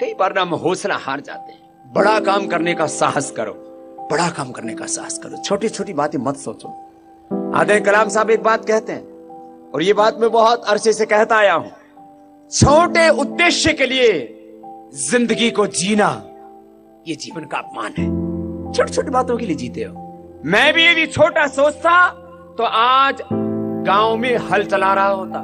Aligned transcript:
कई 0.00 0.12
बार 0.14 0.32
ना 0.34 0.42
हम 0.42 0.54
हौसला 0.56 0.94
हार 0.96 1.20
जाते 1.20 1.52
हैं। 1.52 1.92
बड़ा 1.94 2.18
काम 2.20 2.46
करने 2.46 2.74
का 2.74 2.86
साहस 2.88 3.30
करो। 3.30 3.52
बड़ा 4.10 4.28
काम 4.30 4.50
करने 4.52 4.74
का 4.74 4.86
साहस 4.86 5.18
करो। 5.18 5.36
छोटी 5.36 5.68
छोटी 5.68 5.92
बातें 5.92 6.18
मत 6.18 6.36
सोचो। 6.36 6.68
आदे 7.56 7.78
कलाम 7.80 8.08
साहब 8.08 8.30
एक 8.30 8.42
बात 8.42 8.64
कहते 8.64 8.92
हैं, 8.92 9.02
और 9.70 9.82
ये 9.82 9.92
बात 9.92 10.18
मैं 10.20 10.30
बहुत 10.30 10.64
अरसे 10.64 10.92
से 10.92 11.06
कहता 11.06 11.36
आया 11.36 11.54
हूँ। 11.54 11.70
छोटे 12.52 13.08
उद्देश्य 13.18 13.72
के 13.72 13.86
लिए 13.86 14.08
ज़िंदगी 15.00 15.50
को 15.50 15.66
जीना, 15.68 16.10
ये 17.08 17.14
जीवन 17.16 17.44
का 17.44 17.58
अपमान 17.58 17.92
है। 17.98 18.08
छोटी 18.72 18.92
छोटी 18.92 19.10
बातों 19.10 19.36
के 19.36 19.46
लिए 19.46 19.56
जीते 19.56 19.84
हो। 19.84 20.40
मैं 20.44 20.72
भी 20.74 20.86
यदि 20.86 21.06
छोटा 21.08 21.46
सोचता 21.50 22.08
तो 22.58 22.64
आज 22.64 23.22
गाँव 23.86 24.16
में 24.16 24.36
हल 24.50 24.64
चला 24.64 24.94
रहा 24.94 25.08
होता। 25.08 25.42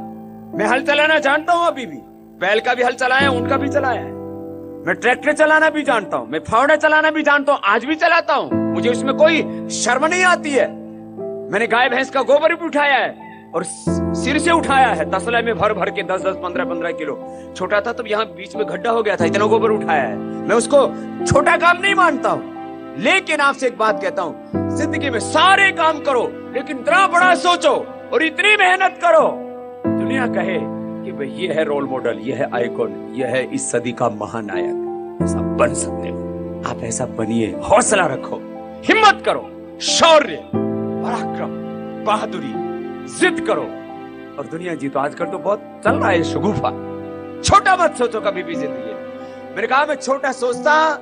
मैं 0.58 0.66
हल 0.66 0.82
चलाना 0.82 1.18
जानता 1.20 1.52
हूँ 1.52 1.66
अभी 1.66 1.86
भी। 1.86 2.00
बैल 2.40 2.60
का 2.60 2.74
भी 2.74 2.82
हल 2.82 2.94
चलाया 2.94 3.30
उनका 3.32 3.56
भी 3.56 3.68
चलाया 3.68 4.00
है। 4.00 4.14
मैं 4.86 4.94
ट्रैक्टर 4.94 5.32
चलाना 5.32 5.68
भी 5.70 5.82
जानता 5.82 6.16
हूँ, 6.16 6.28
मैं 6.30 6.38
फावड़ा 6.40 6.74
चलाना 6.76 7.10
भी 7.10 7.22
जानता 7.22 7.52
हूँ, 7.52 7.60
आज 7.64 7.84
भी 7.84 7.94
चलाता 7.94 8.34
हूँ। 8.34 8.74
मुझे 8.74 8.88
उसमें 8.90 9.12
कोई 9.16 9.68
शर्म 9.74 10.04
नहीं 10.06 10.22
आती 10.24 10.50
है। 10.50 10.68
मैंने 11.50 11.66
गाय 11.66 11.88
भैंस 11.88 12.10
का 12.10 12.22
गोबर 12.22 12.54
भी 12.54 12.66
उठाया 12.66 12.96
है 12.96 13.50
और 13.54 13.64
सिर 13.64 14.38
से 14.38 14.50
उठाया 14.50 14.88
है। 14.88 15.10
तसला 15.10 15.40
में 15.40 15.54
भर 15.54 15.72
भर 15.72 15.90
के 15.90 16.02
दस 16.02 16.22
दस, 16.22 16.36
पंद्रह 16.36 16.64
पंद्रह 16.64 16.92
किलो। 16.92 17.16
छोटा 17.56 17.80
था 17.80 17.92
तब 17.92 18.06
यहाँ 18.08 18.26
बीच 18.26 18.54
में 18.56 18.64
गड्ढा 18.68 18.90
हो 18.90 19.02
गया 19.02 19.16
था, 19.16 19.24
इतना 19.24 19.46
गोबर 19.46 19.70
उठाया 19.70 20.02
है। 20.02 20.16
मैं 20.16 20.56
उसको 20.56 20.86
छोटा 21.26 21.56
काम 21.56 21.80
नहीं 21.82 21.94
मानता 21.94 22.30
हूँ। 22.30 22.94
लेकिन 22.98 23.40
आपसे 23.40 23.66
एक 23.66 23.78
बात 23.78 24.02
कहता 24.02 24.22
हूँ, 24.22 24.70
ज़िंदगी 24.76 25.10
में 25.10 25.20
सारे 25.20 25.70
काम 25.72 26.00
करो, 26.00 26.26
लेकिन 26.54 26.78
इतना 26.78 27.06
बड़ा 27.08 27.34
सोचो 27.34 27.74
और 28.12 28.22
इतनी 28.22 28.56
मेहनत 28.56 28.98
करो। 29.02 29.28
दुनिया 29.88 30.26
कहे 30.28 30.58
कि 31.06 31.12
भाई, 31.12 31.26
ये 31.30 31.52
है 31.54 31.64
रोल 31.64 31.84
मॉडल 31.84 32.18
ये 32.18 32.34
है 32.34 32.48
आइकॉन 32.54 32.94
ये 33.14 33.26
है 33.26 33.42
इस 33.54 33.70
सदी 33.72 33.90
का 33.92 34.08
महानायक। 34.10 35.20
ऐसा 35.22 35.40
बन 35.58 35.74
सकते 35.74 36.08
हो। 36.08 36.62
आप 36.66 36.82
ऐसा 36.82 37.06
बनिए, 37.18 37.50
हौसला 37.64 38.06
रखो, 38.06 38.36
हिम्मत 38.86 39.22
करो, 39.26 39.42
शौर्य, 39.80 40.40
पराक्रम, 40.54 41.52
बहादुरी, 42.04 42.52
जिद 43.20 43.40
करो। 43.46 43.62
और 44.38 44.46
दुनिया 44.50 44.74
जीतो 44.74 44.98
आजकल 44.98 45.26
तो 45.26 45.38
बहुत 45.38 45.80
चल 45.84 45.94
रहा 45.94 46.10
है, 46.10 46.22
शगुफा। 46.24 46.70
छोटा 47.42 47.76
मत 47.76 47.94
सोचो 47.94 48.20
कभी 48.20 48.42
भी 48.42 48.54
ज़िंदगी। 48.54 49.54
मैंने 49.54 49.66
कहा, 49.66 49.86
मैं 49.86 49.94
छोटा 49.94 50.32
सोचता 50.32 50.94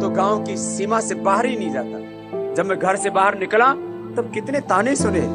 तो 0.00 0.10
गाँव 0.10 0.44
की 0.44 0.56
सीमा 0.56 1.00
से 1.00 1.14
बाहर 1.14 1.46
ही 1.46 1.56
नहीं 1.56 1.72
जाता। 1.72 2.54
जब 2.54 2.66
मैं 2.66 2.78
घर 2.78 2.96
से 2.96 3.10
बाहर 3.10 3.38
निकला, 3.38 3.72
तब 4.16 4.30
कितने 4.34 4.60
ताने 4.60 4.96
सुने, 4.96 5.26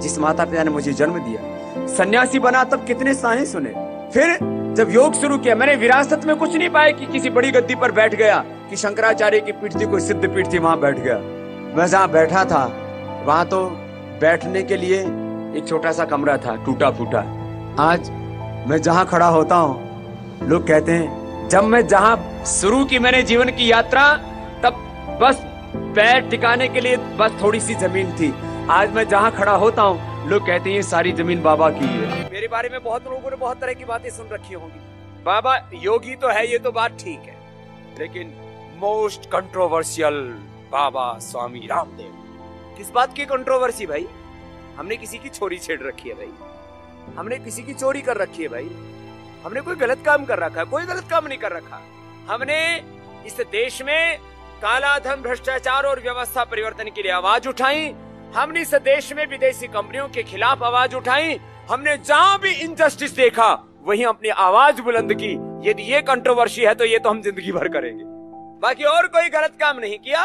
जिस 0.00 0.18
माता 0.18 0.44
पिता 0.44 0.64
ने 0.64 0.70
मुझे 0.70 0.92
जन्म 0.92 1.18
दिया। 1.18 1.58
सन्यासी 1.88 2.38
बना 2.38 2.62
तब 2.64 2.84
कितने 2.86 3.14
ताने 3.14 3.44
सुने। 3.46 3.70
फिर 4.14 4.38
जब 4.76 4.90
योग 4.90 5.14
शुरू 5.14 5.38
किया, 5.38 5.54
मैंने 5.54 5.74
विरासत 5.76 6.24
में 6.26 6.34
कुछ 6.36 6.54
नहीं 6.54 6.68
पाया 6.70 6.90
कि 6.90 7.06
किसी 7.06 7.30
बड़ी 7.30 7.50
गद्दी 7.50 7.74
पर 7.74 7.92
बैठ 7.92 8.14
गया, 8.14 8.38
कि 8.70 8.76
शंकराचार्य 8.76 9.40
की 9.40 9.52
पीठ 9.52 9.74
थी, 9.74 9.86
कोई 9.86 10.00
सिद्ध 10.00 10.20
पीठ 10.24 10.52
थी, 10.52 10.58
वहाँ 10.58 10.78
बैठ 10.80 10.98
गया। 10.98 11.16
मैं 11.76 11.86
जहाँ 11.86 12.10
बैठा 12.10 12.44
था, 12.44 12.64
वहाँ 13.26 13.44
तो 13.46 13.64
बैठने 14.20 14.62
के 14.62 14.76
लिए 14.76 15.00
एक 15.00 15.64
छोटा 15.68 15.92
सा 15.92 16.04
कमरा 16.04 16.36
था 16.36 16.54
टूटा 16.64 16.90
फूटा 16.90 17.18
आज 17.80 18.10
मैं 18.68 18.78
जहाँ 18.78 19.04
खड़ा 19.06 19.26
होता 19.28 19.56
हूँ, 19.56 20.48
लोग 20.48 20.66
कहते 20.68 20.92
हैं, 20.92 21.48
जब 21.48 21.64
मैं 21.64 21.86
जहाँ 21.86 22.44
शुरू 22.50 22.84
की 22.84 22.98
मैंने 22.98 23.22
जीवन 23.22 23.50
की 23.50 23.70
यात्रा, 23.70 24.06
तब 24.62 25.18
बस 25.22 25.42
पैर 25.94 26.28
टिकाने 26.30 26.68
के 26.68 26.80
लिए 26.80 26.96
बस 27.18 27.40
थोड़ी 27.42 27.60
सी 27.60 27.74
ज़मीन 27.76 28.12
थी। 28.12 28.32
आज 28.70 28.94
मैं 28.94 29.08
जहाँ 29.08 29.30
खड़ा 29.32 29.52
होता 29.54 29.82
हूँ 29.82 30.09
लोग 30.26 30.46
कहते 30.46 30.72
हैं 30.72 30.82
सारी 30.82 31.12
ज़मीन 31.12 31.42
बाबा 31.42 31.70
की 31.70 31.84
है। 31.84 32.30
मेरे 32.32 32.48
बारे 32.48 32.68
में 32.68 32.82
बहुत 32.82 33.04
लोगों 33.04 33.30
ने 33.30 33.36
बहुत 33.36 33.60
तरह 33.60 33.72
की 33.72 33.84
बातें 33.84 34.10
सुन 34.10 34.28
रखी 34.28 34.54
होंगी। 34.54 34.80
बाबा 35.22 35.70
योगी 35.74 36.14
तो 36.14 36.28
है 36.28 36.50
ये 36.52 36.58
तो 36.58 36.72
बात 36.72 36.90
ठीक 36.90 37.18
है। 37.18 37.36
लेकिन 37.98 38.34
मोस्ट 38.78 39.26
कंट्रोवर्शियल 39.26 40.20
बाबा 40.72 41.18
स्वामी 41.18 41.58
रामदेव। 41.58 42.74
किस 42.76 42.90
बात 42.90 43.14
की 43.14 43.24
कंट्रोवर्सी 43.24 43.86
भाई? 43.86 44.06
हमने 44.76 44.96
किसी 44.96 45.18
की 45.18 45.28
चोरी 45.28 45.58
छेड़ 45.58 45.80
रखी 45.82 46.08
है 46.08 46.14
भाई। 46.14 46.32
हमने 47.16 47.38
किसी 47.38 47.62
की 47.62 47.74
चोरी 47.74 48.02
कर 48.02 48.16
रखी 48.16 48.42
है 48.42 48.48
भाई। 48.48 48.70
हमने 49.44 49.60
कोई 49.60 49.74
गलत 49.74 50.02
काम 50.06 50.24
कर 50.24 50.38
रखा 50.38 50.60
है 50.60 50.66
कोई 50.66 50.82
गलत 50.82 51.08
काम 51.10 51.26
नहीं 51.26 51.38
कर 51.38 51.52
रखा। 51.52 51.82
हमने 52.30 52.76
इस 53.26 53.36
देश 53.40 53.82
में 53.82 54.18
काला 54.62 54.98
धन 54.98 55.22
भ्रष्टाचार 55.22 55.84
और 55.84 56.00
व्यवस्था 56.00 56.44
परिवर्तन 56.44 56.84
के 56.84 57.02
लिए 57.02 57.12
आवाज़ 57.12 57.48
उठाई। 57.48 57.94
हमने 58.34 58.60
इस 58.60 58.74
देश 58.74 59.12
में 59.12 59.26
विदेशी 59.26 59.66
कंपनियों 59.68 60.08
के 60.08 60.22
खिलाफ 60.22 60.62
आवाज़ 60.62 60.94
उठाई, 60.96 61.38
हमने 61.70 61.96
जहाँ 61.98 62.38
भी 62.38 62.50
इनजस्टिस 62.54 63.14
देखा, 63.16 63.52
वहीं 63.82 64.04
अपनी 64.04 64.28
आवाज़ 64.28 64.80
बुलंद 64.82 65.14
की। 65.14 65.32
यदि 65.62 65.82
ये 65.84 66.00
कंट्रोवर्सी 66.02 66.62
है 66.62 66.74
तो 66.74 66.84
ये 66.84 66.98
तो 66.98 67.10
हम 67.10 67.22
ज़िंदगी 67.22 67.52
भर 67.52 67.68
करेंगे। 67.68 68.04
बाकी 68.60 68.84
और 68.84 69.06
कोई 69.06 69.28
गलत 69.30 69.56
काम 69.60 69.78
नहीं 69.78 69.98
किया? 69.98 70.20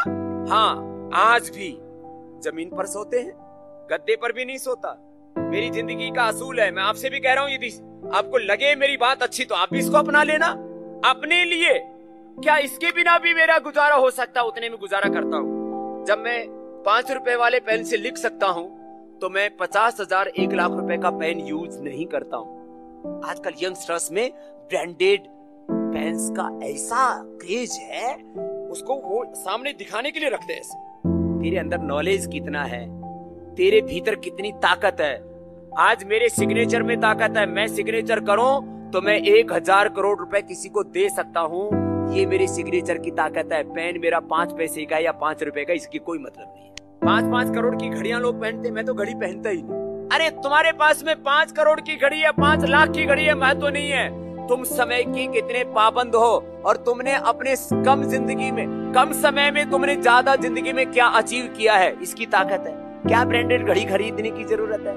हाँ 0.50 1.12
आज 1.16 1.50
भी। 1.50 1.70
ज़मीन 2.42 2.70
पर 2.70 2.86
सोते 2.86 3.20
हैं, 3.20 3.34
गद्दे 3.92 4.16
पर 4.16 4.32
भी 4.32 4.46
नहीं 4.46 4.58
सोता। 4.58 4.98
मेरी 5.36 5.70
ज़िंदगी 5.70 6.10
का 6.12 6.24
असूल 6.24 6.60
है, 6.60 6.70
मैं 6.72 6.84
आपसे 6.84 7.10
भी 7.10 7.20
कह 7.20 7.34
रहा 7.34 7.44
हूँ, 7.44 7.54
यदि 7.54 7.70
आपको 8.14 8.38
लगे 8.40 8.76
मेरी 8.76 8.98
बात 8.98 9.24
अच्छी 9.24 9.46
तो 9.46 9.56
आप 9.56 9.74
भी 9.74 9.80
इसको 9.80 9.98
अपना 9.98 10.24
लेना। 10.24 10.48
अपने 11.06 11.44
लिए, 11.46 11.74
क्या 12.38 12.58
इसके 12.60 12.92
बिना 12.92 13.18
भी 13.18 13.34
मेरा 13.34 13.58
गुजारा 13.60 13.96
हो 13.96 14.10
सकता? 14.12 14.42
उतने 14.44 14.70
में 14.70 14.78
गुजारा 14.80 15.10
करता 15.10 15.38
हूँ। 15.38 16.06
जब 16.08 16.20
मैं 16.20 16.44
पाँच 16.86 17.12
रुपए 17.12 17.36
वाले 17.36 17.60
पेन 17.62 17.84
से 17.84 17.98
लिख 17.98 18.18
सकता 18.18 18.48
हूँ 18.48 19.20
तो 19.22 19.30
मैं 19.30 19.50
पचास 19.58 20.00
हज़ार 20.00 20.28
एक 20.30 20.52
लाख 20.54 20.72
रुपए 20.72 20.98
का 20.98 21.10
पेन 21.12 21.40
यूज़ 21.42 21.80
नहीं 21.82 22.06
करता 22.08 22.38
हूँ। 22.38 23.22
आजकल 23.26 23.54
यंगस्टर्स 23.62 24.12
में 24.12 24.30
ब्रांडेड 24.70 25.24
पेन्स 25.70 26.30
का 26.32 26.50
ऐसा 26.66 27.08
क्रेज 27.42 27.78
है, 27.84 28.14
उसको 28.70 28.96
वो 28.98 29.24
सामने 29.36 29.74
दिखाने 29.74 30.12
के 30.12 30.20
लिए 30.20 30.30
रखते 30.30 30.54
हैं। 30.54 31.42
तेरे 31.42 31.58
अंदर 31.58 31.80
नॉलेज 31.84 32.28
कितना 32.28 32.64
है? 32.66 32.86
तेरे 33.56 33.82
भीतर 33.84 34.16
कितनी 34.18 34.52
ताकत 34.64 35.02
है? 35.02 35.16
आज 35.80 36.04
मेरे 36.04 36.30
सिग्नेचर 36.30 36.84
में 36.84 37.00
ताकत 37.02 37.38
है, 37.38 37.46
मैं 37.48 37.68
सिग्नेचर 37.70 38.20
करूँ 38.22 38.92
तो 38.92 39.02
मैं 39.02 39.18
एक 39.18 39.54
हज़ार 39.54 39.90
करोड़ 39.90 40.18
रुपए 40.20 40.42
किसी 40.44 40.70
को 40.70 40.84
दे 40.86 41.10
सकता 41.12 41.40
हूँ। 41.42 41.66
ये 42.14 42.26
मेरे 42.26 42.48
सिग्नेचर 42.50 42.98
की 43.00 43.12
ताकत 43.14 43.50
है। 43.54 43.64
पेन 43.66 44.00
मेरा 44.02 44.20
पाँच 44.28 44.54
पैसे 44.58 44.86
का 44.86 44.98
या 45.00 45.12
पाँच 45.14 45.44
रुपए 45.44 45.64
का, 45.66 45.74
इसकी 45.74 46.00
कोई 46.00 46.20
मतलब 46.20 46.46
नहीं 46.46 46.64
है। 46.64 46.74
पाँच 47.06 47.26
पाँच 47.32 47.54
करोड़ 47.56 47.76
की 47.76 47.90
घड़ियाँ 47.90 48.20
लोग 48.20 48.42
पहनते, 48.42 48.72
मैं 48.72 48.86
तो 48.86 48.94
घड़ी 48.94 49.14
पहनता 49.14 49.50
ही 49.50 49.62
नहीं। 49.62 50.10
अरे, 50.10 50.30
तुम्हारे 50.44 50.72
पास 50.72 51.04
में 51.04 51.16
पाँच 51.24 51.52
करोड़ 51.52 51.80
की 51.80 51.96
घड़ी 51.96 52.20
है, 52.20 52.32
पाँच 52.32 52.64
लाख 52.66 52.92
की 52.92 53.06
घड़ी 53.06 53.24
है, 53.24 53.36
महत्व 53.36 53.62
तो 53.62 53.70
नहीं 53.70 53.90
है। 53.90 54.48
तुम 54.48 54.64
समय 54.64 55.04
की 55.04 55.26
कितने 55.28 55.64
पाबंद 55.76 56.16
हो 56.16 56.32
और 56.66 56.78
तुमने 56.78 57.14
अपने 57.14 57.56
कम 57.86 58.04
ज़िंदगी 58.04 58.52
में, 58.52 58.94
कम 58.96 59.12
समय 59.12 59.52
में 59.52 59.70
तुमने 59.72 59.96
ज़्यादा 59.96 60.36
ज़िंदगी 60.36 60.74
में 60.74 60.86
क्या 60.92 61.06
अचीव 61.20 61.54
किया 61.58 61.76
है, 61.76 61.96
इसकी 62.02 62.26
ताकत 62.26 62.68
है। 62.68 62.74
क्या 63.08 63.24
ब्रांडेड 63.26 63.68
घड़ी 63.68 63.86
खरीदने 63.86 64.30
की 64.30 64.44
ज़रूरत 64.44 64.84
है? 64.88 64.96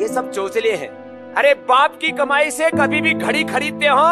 ये 0.00 0.08
सब 0.08 0.30
चोचले 0.30 0.72
हैं। 0.72 0.88
अरे, 1.34 1.54
बाप 1.54 1.98
की 2.00 2.10
कमाई 2.12 2.50
से 2.50 2.70
कभी 2.70 3.00
भी 3.00 3.14
घड़ी 3.14 3.44
खरीदते 3.44 3.86
हो, 3.86 4.06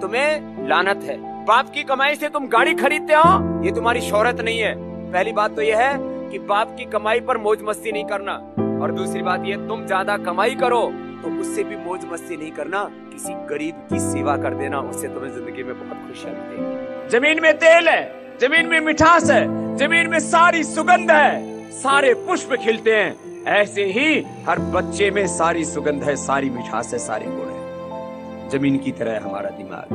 तुम्हें 0.00 0.68
लानत 0.68 1.04
है। 1.04 1.16
बाप 1.44 1.70
की 1.74 1.82
कमाई 1.84 2.14
से 2.14 2.28
तुम 2.28 2.48
गाड़ी 2.48 2.74
खरीदते 2.74 3.14
हो, 3.14 3.64
ये 3.64 3.72
तुम्हारी 3.72 4.00
शोहरत 4.00 4.40
नहीं 4.40 4.58
है। 4.58 4.74
पहली 5.12 5.32
बात 5.32 5.56
तो 5.56 5.62
यह 5.62 5.78
है 5.78 5.96
कि 6.30 6.38
बाप 6.46 6.74
की 6.78 6.84
कमाई 6.86 7.20
पर 7.20 7.38
मौज 7.38 7.62
मस्ती 7.64 7.92
नहीं 7.92 8.04
करना। 8.06 8.32
और 8.78 8.92
दूसरी 8.92 9.22
बात 9.22 9.44
ये, 9.44 9.56
तुम 9.68 9.86
ज़्यादा 9.86 10.16
कमाई 10.24 10.54
करो 10.56 10.82
तो 11.18 11.30
उससे 11.40 11.62
भी 11.64 11.76
मौज 11.78 12.04
मस्ती 12.10 12.36
नहीं 12.36 12.50
करना। 12.52 12.82
किसी 13.12 13.32
गरीब 13.46 13.74
की 13.88 13.98
सेवा 14.00 14.36
कर 14.38 14.54
देना, 14.54 14.80
उससे 14.80 15.08
तुम्हें 15.08 15.30
ज़िंदगी 15.30 15.62
में 15.62 15.74
बहुत 15.74 16.08
खुशियाँ 16.08 16.34
मिलेगी। 16.34 17.08
ज़मीन 17.10 17.40
में 17.42 17.52
तेल 17.58 17.88
है, 17.88 18.36
ज़मीन 18.40 18.66
में 18.66 18.80
मिठास 18.80 19.30
है, 19.30 19.42
ज़मीन 19.76 20.10
में 20.10 20.18
सारी 20.22 20.62
सुगंध 20.64 21.10
है, 21.10 21.70
सारे 21.72 22.12
पुष्प 22.26 22.54
खिलते 22.56 22.94
हैं। 22.94 23.44
ऐसे 23.48 23.84
ही 23.86 24.24
हर 24.46 24.58
बच्चे 24.72 25.10
में 25.10 25.26
सारी 25.28 25.64
सुगंध 25.64 26.02
है, 26.04 26.14
सारी 26.18 26.50
मिठास 26.50 26.92
है, 26.92 26.98
सारे 27.00 27.26
गुण 27.26 27.48
है। 27.48 28.48
ज़मीन 28.50 28.78
की 28.78 28.92
तरह 28.92 29.20
हमारा 29.24 29.50
दिमाग, 29.50 29.92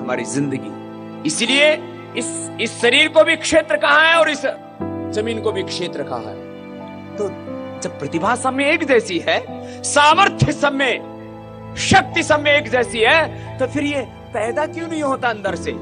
हमारी 0.00 0.24
ज़िंदगी। 0.26 1.28
इसलिए 1.28 1.72
इस 2.18 2.28
इस 2.60 2.80
शरीर 2.80 3.08
को 3.08 3.24
भी 3.24 3.36
क्षेत्र 3.38 3.76
कहा 3.76 4.02
है 4.02 4.14
और 4.16 4.30
इस 4.30 4.44
ज़मीन 5.14 5.40
को 5.40 5.52
भी 5.52 5.62
क्षेत्र 5.64 6.02
कहा 6.02 6.30
है। 6.30 7.16
तो 7.16 7.28
जब 7.82 7.98
प्रतिभा 7.98 8.34
सब 8.36 8.52
में 8.52 8.64
एक 8.66 8.84
जैसी 8.84 9.18
है, 9.28 9.38
सामर्थ्य 9.84 10.52
सब 10.52 10.72
में, 10.72 11.74
शक्ति 11.80 12.22
सब 12.22 12.40
में 12.40 12.52
एक 12.52 12.70
जैसी 12.70 13.00
है 13.00 13.58
तो 13.58 13.66
फिर 13.66 13.84
ये 13.84 14.00
पैदा 14.32 14.66
क्यों 14.66 14.88
नहीं 14.88 15.02
होता 15.02 15.28
अंदर 15.28 15.54
से? 15.56 15.72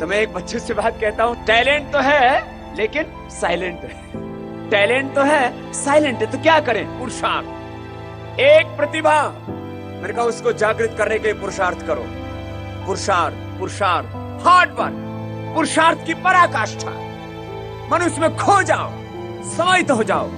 तो 0.00 0.06
मैं 0.06 0.16
एक 0.16 0.32
बच्चे 0.34 0.58
से 0.58 0.74
बात 0.74 1.00
कहता 1.00 1.24
हूँ, 1.24 1.44
टैलेंट 1.46 1.92
तो 1.92 1.98
है, 2.00 2.76
लेकिन 2.76 3.06
साइलेंट 3.30 3.80
है। 3.80 4.70
टैलेंट 4.70 5.14
तो 5.14 5.22
है, 5.22 5.72
साइलेंट 5.74 6.18
है 6.18 6.30
तो 6.32 6.38
क्या 6.38 6.58
करें? 6.60 6.84
पुरुषार्थ। 6.98 8.40
एक 8.40 8.76
प्रतिभा, 8.76 9.22
मैंने 9.48 10.12
कहा 10.14 10.24
उसको 10.24 10.52
जागृत 10.54 10.94
करने 10.98 11.18
के 11.18 11.32
पुरुषार्थ 11.34 11.86
करो। 11.86 12.04
पुरुषार्थ 12.86 13.36
पुरुषार्थ 13.58 14.44
हार्ड 14.46 14.70
वर्क 14.70 15.04
पुरुषार्थ 15.54 16.06
की 16.06 16.14
पराकाष्ठा। 16.16 16.90
मनुष्य 17.90 18.20
में 18.20 18.36
खो 18.36 18.62
जाओ, 18.62 18.90
समाहित 19.48 19.90
हो 19.90 20.02
जाओ। 20.02 20.28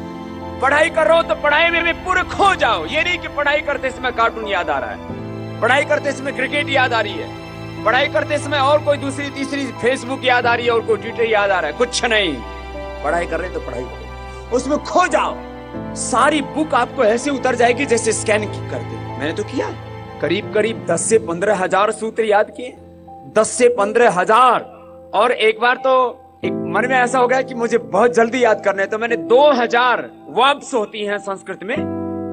पढ़ाई 0.60 0.90
कर 0.90 1.10
हो 1.10 1.22
तो 1.22 1.34
पढ़ाई 1.34 1.70
में 1.70 1.82
भी 1.84 1.92
पूरे 2.04 2.22
खो 2.30 2.54
जाओ। 2.54 2.84
ये 2.86 3.02
नहीं 3.04 3.18
कि 3.18 3.28
पढ़ाई 3.28 3.60
करते 3.62 3.90
समय 3.90 4.12
कार्टून 4.12 4.46
याद 4.48 4.70
आ 4.70 4.78
रहा 4.78 4.90
है। 4.90 5.60
पढ़ाई 5.60 5.84
करते 5.84 6.12
समय 6.12 6.32
क्रिकेट 6.32 6.68
याद 6.70 6.92
आ 6.92 7.00
रही 7.00 7.12
है। 7.12 7.84
पढ़ाई 7.84 8.08
करते 8.08 8.38
समय 8.38 8.58
और 8.60 8.84
कोई 8.84 8.96
दूसरी, 8.96 9.28
तीसरी 9.30 9.66
फेसबुक 9.82 10.24
याद 10.24 10.46
आ 10.46 10.54
रही 10.54 10.66
है 10.66 10.72
और 10.72 10.80
कोई 10.80 10.96
ट्विटर 10.96 11.24
याद 11.24 11.50
आ 11.50 11.60
रहा 11.60 11.70
है। 11.70 11.76
कुछ 11.78 12.04
नहीं। 12.04 12.34
पढ़ाई 13.04 13.26
कर 13.26 13.40
रहे 13.40 13.50
तो 13.50 13.60
पढ़ाई 13.60 13.82
करो। 13.82 14.56
उसमें 14.56 14.78
खो 14.78 15.06
जाओ। 15.08 15.36
सारी 15.96 16.40
बुक 16.54 16.74
आपको 16.74 17.04
ऐसे 17.04 17.30
उतर 17.30 17.54
जाएगी 17.54 17.86
जैसे 17.86 18.12
स्कैन 18.12 18.44
करते 18.44 18.96
मैंने 19.10 19.32
तो 19.32 19.42
किया। 19.44 19.68
करीब 20.20 20.52
करीब 20.54 20.86
दस 20.90 21.02
से 21.02 21.18
पंद्रह 21.18 21.56
हज़ार 21.56 21.90
सूत्र 21.92 22.24
याद 22.24 22.50
किए। 22.50 22.76
दस 23.36 23.50
से 23.50 23.68
पंद्रह 23.68 24.20
हज़ार। 24.20 24.60
और 25.14 25.32
एक 25.32 25.60
बार 25.60 25.76
तो 25.76 26.19
मन 26.70 26.86
में 26.88 26.94
ऐसा 26.96 27.18
हो 27.18 27.26
गया 27.28 27.40
कि 27.42 27.54
मुझे 27.54 27.78
बहुत 27.78 28.14
जल्दी 28.14 28.42
याद 28.42 28.62
करना 28.64 28.82
है। 28.82 28.88
तो 28.88 28.98
मैंने 28.98 29.16
दो 29.28 29.40
हज़ार 29.52 30.00
वर्ब्स 30.30 30.72
होती 30.74 31.04
हैं 31.04 31.16
संस्कृत 31.20 31.62
में। 31.62 31.76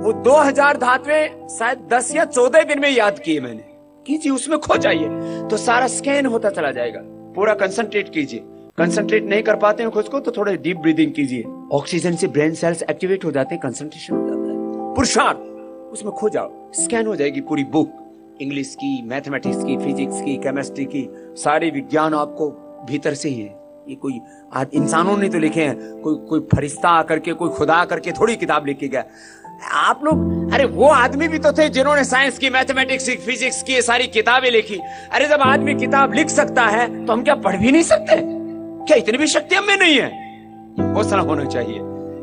वो 0.04 0.12
दो 0.24 0.36
हज़ार 0.38 0.78
धातुएँ 0.78 1.48
शायद 1.50 1.88
दस 1.94 2.16
या 2.16 2.26
चौदह 2.28 2.64
दिन 2.64 2.80
में 2.80 2.90
याद 2.90 3.20
किए 3.20 3.40
मैंने। 3.42 3.64
कीजिए, 4.06 4.32
उसमें 4.32 4.60
खो 4.60 4.78
जाइए 4.78 5.48
तो 5.50 5.58
सारा 5.58 5.88
स्कैन 5.90 6.26
होता 6.26 6.50
चला 6.50 6.72
जाएगा। 6.72 7.02
पूरा 7.36 7.54
कंसंट्रेट 7.56 8.10
कीजिए। 8.10 8.44
कंसंट्रेट 8.78 9.24
नहीं 9.26 9.44
कर 9.44 9.56
पाते 9.58 9.84
हैं 9.84 9.92
खुद 9.92 10.08
को 10.08 10.20
तो 10.20 10.32
थोड़े 10.32 10.56
डीप 10.58 10.78
ब्रीदिंग 10.78 11.12
कीजिए। 11.14 11.44
ऑक्सीजन 11.74 12.16
से 12.16 12.28
ब्रेन 12.30 12.54
सेल्स 12.56 12.84
एक्टिवेट 12.84 13.26
हो 13.26 13.32
जाते 13.32 13.56
हैं 13.56 13.62
कंसंट्रेशन 13.62 14.16
हो 14.16 14.22
जाता 14.22 14.50
है। 14.52 14.96
पुरुषार्थ, 14.96 15.38
उसमें 15.92 16.14
खो 16.14 16.30
जाओ। 16.30 16.72
स्कैन 16.76 17.08
हो 17.08 17.16
जाएगी 17.16 17.42
पूरी 17.44 17.64
बुक 17.74 18.38
इंग्लिश 18.42 18.76
की 18.76 19.02
मैथमेटिक्स 19.10 19.64
की 19.64 19.78
फिजिक्स 19.78 20.22
की 20.22 20.38
केमिस्ट्री 20.38 20.86
की, 20.86 21.08
सारे 21.38 21.70
विज्ञान 21.70 22.14
आपको 22.16 22.50
भीतर 22.88 23.14
से 23.14 23.30
ही 23.30 23.42
है। 23.42 23.56
ये 23.88 23.96
कोई 23.96 24.20
इंसानों 24.74 25.18
ने 25.18 25.30
तो 25.30 25.40
लिखे 25.40 25.64
हैं, 25.64 26.02
कोई 26.02 26.16
कोई 26.30 26.40
फरिश्ता 26.54 26.90
आकर 26.90 27.20
के, 27.20 27.34
कोई 27.34 27.50
खुदा 27.50 27.76
आकर 27.76 28.00
के 28.00 28.12
थोड़ी 28.12 28.36
किताब 28.36 28.66
लिख 28.66 28.84
गया। 28.84 29.04
आप 29.76 30.02
लोग, 30.04 30.52
अरे 30.54 30.66
वो 30.66 30.88
आदमी 30.88 31.28
भी 31.28 31.38
तो 31.40 31.52
थे 31.52 31.68
जिन्होंने 31.70 32.04
साइंस 32.04 32.38
की, 32.38 32.50
मैथमेटिक्स 32.50 33.08
की, 33.10 33.16
फिजिक्स 33.18 33.62
की 33.64 33.82
सारी 33.82 34.08
किताबें 34.10 34.50
लिखी। 34.52 34.80
अरे 35.12 35.28
जब 35.28 35.42
आदमी 35.44 35.76
किताब 35.76 36.14
लिख 36.14 36.30
सकता 36.30 36.66
है 36.68 37.06
तो 37.06 37.14
हम 37.14 37.24
क्या 37.24 37.36
पढ़ 37.38 37.58
भी 37.58 37.72
नहीं 37.72 37.84
सकते? 37.84 38.22
क्या 38.86 38.98
इतनी 38.98 39.18
भी 39.18 39.28
शक्ति 39.28 39.56
हमें 39.56 39.78
नहीं 39.78 39.98
है? 39.98 40.94
हौसला 40.94 41.22
होना 41.22 41.46
चाहिए 41.46 41.80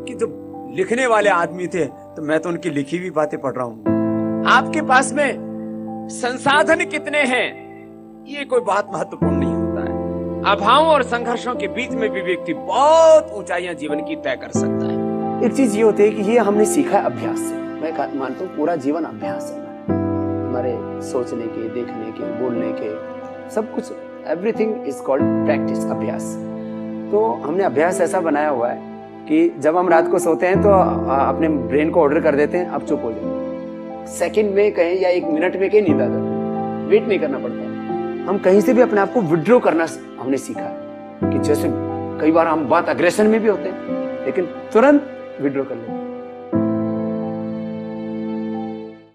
कि 0.07 0.15
जब 0.17 0.73
लिखने 0.77 1.07
वाले 1.07 1.31
आदमी 1.31 1.67
थे 1.67 1.85
तो 1.85 2.23
मैं 2.23 2.39
तो 2.41 2.49
उनकी 2.49 2.71
लिखी 2.71 2.99
हुई 2.99 3.11
बातें 3.13 3.41
पढ़ 3.41 3.53
रहा 3.53 3.65
हूँ। 3.65 4.47
आपके 4.49 4.83
पास 4.83 5.13
में 5.13 6.09
संसाधन 6.13 6.85
कितने 6.87 7.23
हैं? 7.25 7.47
ये 8.29 8.45
कोई 8.45 8.61
बात 8.63 8.91
महत्वपूर्ण 8.93 9.37
अभावों 10.47 10.89
और 10.89 11.03
संघर्षों 11.03 11.55
के 11.55 11.69
बीच 11.69 11.91
में 11.91 12.11
भी 12.13 12.21
व्यक्ति 12.23 12.55
बहुत 12.55 13.31
ऊंचाइयाँ 13.35 13.75
जीवन 13.75 14.01
की 14.01 14.17
तय 14.17 14.37
कर 14.41 14.49
सकता 14.51 14.87
है। 14.87 15.45
एक 15.45 15.53
चीज़ 15.53 15.77
ये 15.77 15.83
होती 15.83 16.03
है 16.03 16.11
कि 16.11 16.23
ये 16.23 16.39
हमने 16.39 16.65
सीखा 16.65 16.99
है 16.99 17.05
अभ्यास 17.05 17.39
से। 17.39 17.55
मैं 17.55 17.93
मानता 18.19 18.45
हूँ 18.45 18.57
पूरा 18.57 18.75
जीवन 18.77 19.05
अभ्यास 19.05 19.51
है। 19.53 19.59
हमारे 19.89 20.75
सोचने 21.03 21.47
के, 21.47 21.69
देखने 21.71 22.13
के, 22.13 22.31
बोलने 22.43 22.73
के, 22.73 22.91
सब 23.51 23.75
कुछ 23.75 23.91
एवरीथिंग 24.29 24.87
इज़ 24.89 25.03
कॉल्ड 25.03 25.25
प्रैक्टिस 25.47 25.85
अभ्यास। 25.87 26.25
तो 27.13 27.25
हमने 27.45 27.65
अभ्यास 27.65 28.01
ऐसा 28.01 28.21
बनाया 28.21 28.49
हुआ 28.49 28.71
है 28.71 28.79
कि 29.29 29.49
जब 29.59 29.77
हम 29.77 29.89
रात 29.89 30.11
को 30.11 30.19
सोते 30.19 30.47
हैं 30.47 30.63
तो 30.63 30.71
अपने 30.71 31.49
ब्रेन 31.49 31.91
को 31.91 32.01
ऑर्डर 32.01 32.21
कर 32.21 32.37
देते 32.37 32.59
हैं, 32.59 32.67
अब 32.69 32.87
चुप 32.87 33.05
हो 33.05 33.13
जाए 33.13 34.07
सेकंड 34.19 34.55
में 34.55 34.73
कहें 34.73 35.01
या 35.01 35.09
एक 35.09 35.25
मिनट 35.27 35.57
में 35.57 35.71
कहीं, 35.71 35.83
नींद 35.83 36.01
आ 36.03 36.07
जाती 36.07 36.89
वेट 36.91 37.09
नहीं 37.09 37.19
करना 37.19 37.39
पड़ता। 37.39 37.73
हम 38.27 38.39
कहीं 38.39 38.61
से 38.61 38.73
भी 38.75 38.81
अपने 38.81 39.01
आप 39.01 39.13
को 39.13 39.21
विड्रॉ 39.21 39.59
करना 39.61 39.87
हमने 40.21 40.37
सीखा 40.37 40.69
कि 41.31 41.39
जैसे 41.39 41.69
कई 42.21 42.33
बार 42.33 42.47
हम 42.47 42.65
बात 42.69 42.89
अग्रेशन 42.89 43.27
में 43.27 43.41
भी 43.41 43.49
होते 43.49 43.69
हैं, 43.69 44.25
लेकिन 44.25 44.47
तुरंत 44.73 45.39
विड्रॉ 45.41 45.65
कर 45.65 45.75
लेते 45.75 45.93